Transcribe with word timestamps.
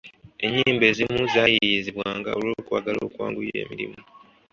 Ennyimba 0.45 0.85
ezimu 0.91 1.21
zaayiyizibwanga 1.33 2.29
olw’okwagala 2.37 2.99
okwanguya 3.07 3.53
emirimu. 3.63 3.99